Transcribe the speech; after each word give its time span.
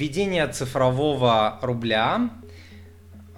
введение 0.00 0.48
цифрового 0.48 1.58
рубля 1.60 2.30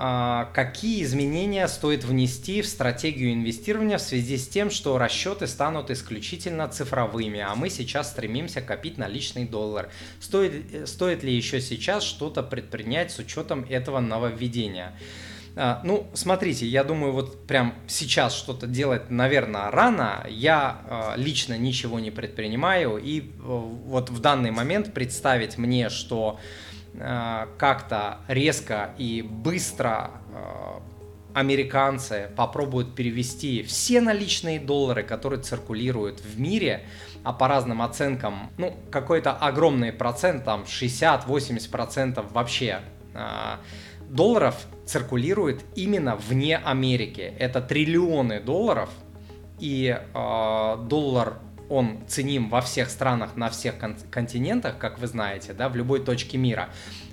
а, 0.00 0.50
какие 0.54 1.02
изменения 1.02 1.66
стоит 1.66 2.04
внести 2.04 2.62
в 2.62 2.68
стратегию 2.68 3.32
инвестирования 3.32 3.98
в 3.98 4.02
связи 4.02 4.36
с 4.36 4.46
тем, 4.46 4.70
что 4.70 4.96
расчеты 4.96 5.48
станут 5.48 5.90
исключительно 5.90 6.68
цифровыми, 6.68 7.40
а 7.40 7.54
мы 7.56 7.68
сейчас 7.68 8.10
стремимся 8.10 8.60
копить 8.60 8.96
наличный 8.96 9.44
доллар. 9.44 9.88
Стоит, 10.20 10.88
стоит 10.88 11.24
ли 11.24 11.34
еще 11.34 11.60
сейчас 11.60 12.04
что-то 12.04 12.44
предпринять 12.44 13.10
с 13.10 13.18
учетом 13.18 13.64
этого 13.68 13.98
нововведения? 13.98 14.92
А, 15.56 15.80
ну, 15.84 16.06
смотрите, 16.14 16.66
я 16.66 16.84
думаю, 16.84 17.12
вот 17.12 17.46
прям 17.46 17.74
сейчас 17.86 18.34
что-то 18.34 18.66
делать, 18.66 19.10
наверное, 19.10 19.70
рано. 19.70 20.26
Я 20.28 20.78
а, 20.88 21.14
лично 21.16 21.58
ничего 21.58 22.00
не 22.00 22.10
предпринимаю, 22.10 22.98
и 22.98 23.32
вот 23.38 24.10
в 24.10 24.20
данный 24.20 24.50
момент 24.50 24.92
представить 24.92 25.58
мне, 25.58 25.88
что 25.88 26.38
Э, 26.94 27.46
как-то 27.58 28.18
резко 28.28 28.90
и 28.98 29.22
быстро 29.22 30.10
э, 30.32 30.80
американцы 31.34 32.30
попробуют 32.34 32.94
перевести 32.94 33.62
все 33.62 34.00
наличные 34.00 34.58
доллары, 34.58 35.04
которые 35.04 35.40
циркулируют 35.40 36.20
в 36.20 36.40
мире, 36.40 36.86
а 37.22 37.32
по 37.32 37.46
разным 37.46 37.82
оценкам, 37.82 38.50
ну, 38.56 38.76
какой-то 38.90 39.32
огромный 39.32 39.92
процент, 39.92 40.44
там 40.44 40.62
60-80% 40.62 42.32
вообще 42.32 42.80
э, 43.14 43.56
долларов 44.08 44.56
циркулирует 44.86 45.64
именно 45.74 46.16
вне 46.16 46.56
Америки. 46.56 47.34
Это 47.38 47.60
триллионы 47.60 48.40
долларов, 48.40 48.90
и 49.58 49.96
э, 49.98 50.76
доллар 50.88 51.38
он 51.68 51.98
ценим 52.06 52.48
во 52.48 52.60
всех 52.60 52.88
странах, 52.88 53.36
на 53.36 53.50
всех 53.50 53.74
континентах, 54.10 54.78
как 54.78 54.98
вы 54.98 55.06
знаете, 55.06 55.52
да, 55.52 55.68
в 55.68 55.76
любой 55.76 56.00
точке 56.00 56.38
мира. 56.38 56.70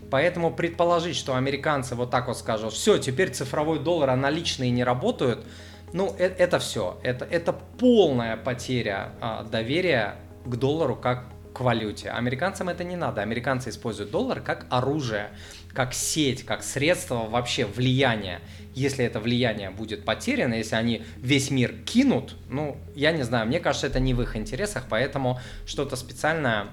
Поэтому 0.09 0.53
предположить, 0.53 1.17
что 1.17 1.36
американцы 1.36 1.95
вот 1.95 2.12
так 2.12 2.27
вот 2.27 2.38
скажут, 2.38 2.73
все, 2.73 2.98
теперь 2.98 3.31
цифровой 3.31 3.80
доллар, 3.80 4.12
а 4.12 4.16
наличные 4.16 4.72
не 4.72 4.84
работают, 4.84 5.45
ну, 5.94 6.14
это, 6.17 6.44
это 6.44 6.59
все. 6.59 7.00
Это, 7.03 7.25
это 7.25 7.53
полная 7.53 8.38
потеря 8.38 9.12
а, 9.22 9.44
доверия 9.44 10.16
к 10.45 10.56
доллару 10.56 10.95
как 10.95 11.25
к 11.56 11.61
валюте. 11.61 12.09
Американцам 12.09 12.67
это 12.67 12.84
не 12.84 12.98
надо. 12.98 13.22
Американцы 13.22 13.70
используют 13.70 14.11
доллар 14.11 14.42
как 14.42 14.67
оружие, 14.70 15.30
как 15.73 15.94
сеть, 15.94 16.45
как 16.45 16.62
средство 16.64 17.28
вообще 17.30 17.66
влияния. 17.66 18.42
Если 18.73 19.06
это 19.06 19.22
влияние 19.22 19.70
будет 19.70 20.03
потеряно, 20.03 20.56
если 20.56 20.75
они 20.75 21.03
весь 21.16 21.50
мир 21.50 21.73
кинут, 21.86 22.36
ну, 22.50 22.78
я 22.94 23.14
не 23.14 23.23
знаю, 23.23 23.47
мне 23.47 23.62
кажется, 23.62 23.88
это 23.88 24.02
не 24.02 24.14
в 24.14 24.22
их 24.22 24.36
интересах, 24.36 24.84
поэтому 24.89 25.39
что-то 25.66 25.95
специальное 25.95 26.67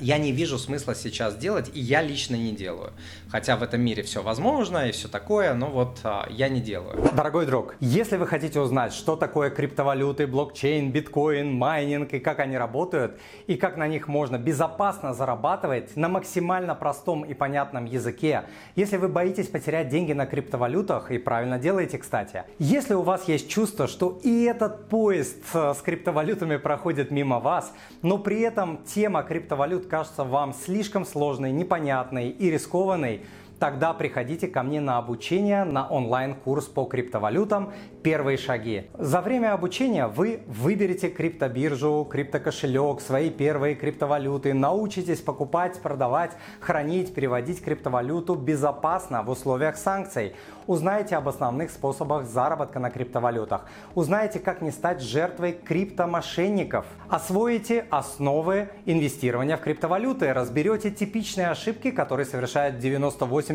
я 0.00 0.18
не 0.18 0.32
вижу 0.32 0.58
смысла 0.58 0.94
сейчас 0.94 1.36
делать, 1.36 1.70
и 1.74 1.80
я 1.80 2.02
лично 2.02 2.36
не 2.36 2.52
делаю. 2.52 2.92
Хотя 3.28 3.56
в 3.56 3.62
этом 3.62 3.80
мире 3.80 4.02
все 4.02 4.22
возможно 4.22 4.88
и 4.88 4.92
все 4.92 5.08
такое, 5.08 5.54
но 5.54 5.66
вот 5.66 6.00
а, 6.04 6.26
я 6.30 6.48
не 6.48 6.60
делаю. 6.60 7.10
Дорогой 7.14 7.46
друг, 7.46 7.76
если 7.80 8.16
вы 8.16 8.26
хотите 8.26 8.60
узнать, 8.60 8.92
что 8.92 9.16
такое 9.16 9.50
криптовалюты, 9.50 10.26
блокчейн, 10.26 10.90
биткоин, 10.90 11.52
майнинг 11.52 12.12
и 12.14 12.18
как 12.18 12.38
они 12.40 12.56
работают, 12.56 13.18
и 13.46 13.56
как 13.56 13.76
на 13.76 13.88
них 13.88 14.08
можно 14.08 14.38
безопасно 14.38 15.14
зарабатывать 15.14 15.96
на 15.96 16.08
максимально 16.08 16.74
простом 16.74 17.24
и 17.24 17.34
понятном 17.34 17.84
языке, 17.84 18.44
если 18.76 18.96
вы 18.96 19.08
боитесь 19.08 19.48
потерять 19.48 19.88
деньги 19.88 20.12
на 20.12 20.26
криптовалютах, 20.26 21.10
и 21.10 21.18
правильно 21.18 21.58
делаете, 21.58 21.98
кстати, 21.98 22.44
если 22.58 22.94
у 22.94 23.02
вас 23.02 23.28
есть 23.28 23.48
чувство, 23.48 23.86
что 23.86 24.18
и 24.22 24.44
этот 24.44 24.88
поезд 24.88 25.38
э, 25.52 25.74
с 25.76 25.82
криптовалютами 25.82 26.56
проходит 26.56 27.10
мимо 27.10 27.40
вас, 27.40 27.72
но 28.02 28.18
при 28.18 28.40
этом 28.40 28.84
тема 28.84 29.22
криптовалют 29.22 29.73
криптовалют 29.74 29.86
кажется 29.86 30.24
вам 30.24 30.54
слишком 30.54 31.04
сложной, 31.04 31.52
непонятной 31.52 32.30
и 32.30 32.50
рискованной, 32.50 33.22
тогда 33.64 33.94
приходите 33.94 34.46
ко 34.46 34.62
мне 34.62 34.78
на 34.78 34.98
обучение 34.98 35.64
на 35.64 35.88
онлайн-курс 35.88 36.66
по 36.66 36.84
криптовалютам 36.84 37.72
«Первые 38.02 38.36
шаги». 38.36 38.90
За 38.98 39.22
время 39.22 39.54
обучения 39.54 40.06
вы 40.06 40.42
выберете 40.46 41.08
криптобиржу, 41.08 42.06
криптокошелек, 42.10 43.00
свои 43.00 43.30
первые 43.30 43.74
криптовалюты, 43.74 44.52
научитесь 44.52 45.22
покупать, 45.22 45.80
продавать, 45.80 46.32
хранить, 46.60 47.14
переводить 47.14 47.64
криптовалюту 47.64 48.34
безопасно 48.34 49.22
в 49.22 49.30
условиях 49.30 49.78
санкций, 49.78 50.34
узнаете 50.66 51.16
об 51.16 51.26
основных 51.26 51.70
способах 51.70 52.26
заработка 52.26 52.78
на 52.78 52.90
криптовалютах, 52.90 53.62
узнаете, 53.94 54.40
как 54.40 54.60
не 54.60 54.72
стать 54.72 55.00
жертвой 55.00 55.52
криптомошенников, 55.52 56.84
освоите 57.08 57.86
основы 57.88 58.68
инвестирования 58.84 59.56
в 59.56 59.62
криптовалюты, 59.62 60.34
разберете 60.34 60.90
типичные 60.90 61.48
ошибки, 61.48 61.90
которые 61.90 62.26
совершают 62.26 62.78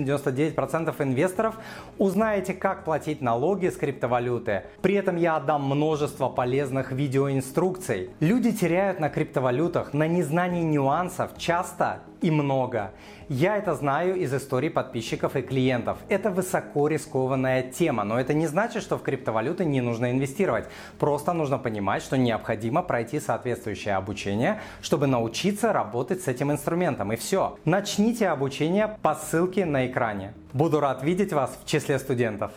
98-99% 0.05 0.95
инвесторов, 0.99 1.55
узнаете, 1.97 2.53
как 2.53 2.83
платить 2.85 3.21
налоги 3.21 3.67
с 3.67 3.75
криптовалюты. 3.75 4.63
При 4.81 4.95
этом 4.95 5.15
я 5.17 5.37
отдам 5.37 5.63
множество 5.63 6.29
полезных 6.29 6.91
видеоинструкций. 6.91 8.09
Люди 8.19 8.51
теряют 8.51 8.99
на 8.99 9.09
криптовалютах 9.09 9.93
на 9.93 10.07
незнании 10.07 10.63
нюансов 10.63 11.37
часто 11.37 12.01
и 12.21 12.31
много. 12.31 12.91
Я 13.29 13.57
это 13.57 13.75
знаю 13.75 14.15
из 14.15 14.33
историй 14.33 14.71
подписчиков 14.71 15.35
и 15.35 15.43
клиентов. 15.43 15.99
Это 16.09 16.31
высоко 16.31 16.87
рискованная 16.87 17.61
тема, 17.61 18.03
но 18.03 18.19
это 18.19 18.33
не 18.33 18.47
значит, 18.47 18.81
что 18.81 18.97
в 18.97 19.03
криптовалюты 19.03 19.65
не 19.65 19.81
нужно 19.81 20.09
инвестировать. 20.09 20.65
Просто 20.97 21.33
нужно 21.33 21.59
понимать, 21.59 22.01
что 22.01 22.17
необходимо 22.17 22.81
пройти 22.81 23.19
соответствующее 23.19 23.95
обучение, 23.95 24.61
чтобы 24.81 25.05
научиться 25.05 25.71
работать 25.71 26.23
с 26.23 26.27
этим 26.27 26.51
инструментом. 26.51 27.13
И 27.13 27.17
все. 27.17 27.59
Начните 27.65 28.29
обучение 28.29 28.97
по 29.03 29.13
ссылке 29.13 29.65
на 29.79 29.87
экране. 29.87 30.33
Буду 30.53 30.79
рад 30.79 31.03
видеть 31.03 31.31
вас 31.33 31.57
в 31.63 31.67
числе 31.67 31.99
студентов. 31.99 32.51